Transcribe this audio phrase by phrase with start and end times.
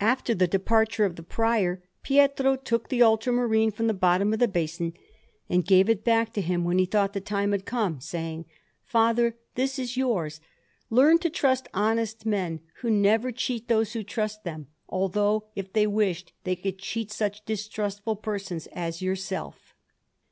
[0.00, 4.48] After the departure of the Prior, Pietro took the ultramarine from the bottom of the
[4.48, 4.94] basin,
[5.48, 8.46] and gave it back to him when he thought the time had come, saying:
[8.82, 10.40] "Father, this is yours;
[10.90, 15.86] learn to trust honest men, who never cheat those who trust them, although, if they
[15.86, 19.76] wished, they could cheat such distrustful persons as yourself."